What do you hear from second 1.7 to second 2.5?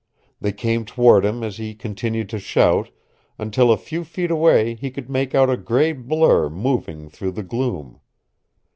continued to